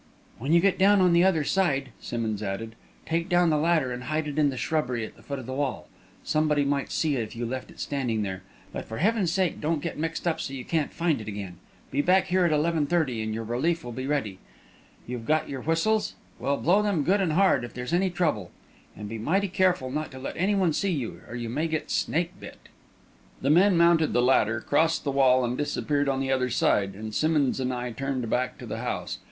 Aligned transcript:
"When 0.39 0.51
you 0.51 0.61
get 0.61 0.79
down 0.79 0.99
on 0.99 1.13
the 1.13 1.23
other 1.23 1.43
side," 1.43 1.89
Simmonds 1.99 2.41
added, 2.41 2.73
"take 3.05 3.29
down 3.29 3.51
the 3.51 3.55
ladder 3.59 3.91
and 3.91 4.05
hide 4.05 4.27
it 4.27 4.39
in 4.39 4.49
the 4.49 4.57
shrubbery 4.57 5.05
at 5.05 5.15
the 5.15 5.21
foot 5.21 5.37
of 5.37 5.45
the 5.45 5.53
wall. 5.53 5.89
Somebody 6.23 6.65
might 6.65 6.91
see 6.91 7.15
it 7.15 7.21
if 7.21 7.35
you 7.35 7.45
left 7.45 7.69
it 7.69 7.79
standing 7.79 8.23
there. 8.23 8.41
But 8.73 8.85
for 8.85 8.97
heaven's 8.97 9.31
sake, 9.31 9.61
don't 9.61 9.79
get 9.79 9.99
mixed 9.99 10.27
up 10.27 10.41
so 10.41 10.53
you 10.53 10.65
can't 10.65 10.91
find 10.91 11.21
it 11.21 11.27
again. 11.27 11.57
Be 11.91 12.01
back 12.01 12.29
here 12.29 12.45
at 12.45 12.51
eleven 12.51 12.87
thirty, 12.87 13.21
and 13.21 13.31
your 13.31 13.43
relief 13.43 13.83
will 13.83 13.91
be 13.91 14.07
ready. 14.07 14.39
You've 15.05 15.27
got 15.27 15.47
your 15.49 15.61
whistles? 15.61 16.15
Well, 16.39 16.57
blow 16.57 16.81
them 16.81 17.03
good 17.03 17.21
and 17.21 17.33
hard 17.33 17.63
if 17.63 17.75
there's 17.75 17.93
any 17.93 18.09
trouble. 18.09 18.49
And 18.97 19.07
be 19.07 19.19
mighty 19.19 19.49
careful 19.49 19.91
not 19.91 20.09
to 20.13 20.17
let 20.17 20.35
anyone 20.35 20.73
see 20.73 20.89
you, 20.93 21.21
or 21.29 21.35
you 21.35 21.47
may 21.47 21.67
get 21.67 21.91
snake 21.91 22.31
bit!" 22.39 22.69
The 23.43 23.51
men 23.51 23.77
mounted 23.77 24.13
the 24.13 24.23
ladder, 24.23 24.61
crossed 24.61 25.03
the 25.03 25.11
wall 25.11 25.45
and 25.45 25.55
disappeared 25.55 26.09
on 26.09 26.19
the 26.19 26.31
other 26.31 26.49
side, 26.49 26.95
and 26.95 27.13
Simmonds 27.13 27.59
and 27.59 27.71
I 27.71 27.91
turned 27.91 28.27
back 28.31 28.57
to 28.57 28.65
the 28.65 28.79
house. 28.79 29.19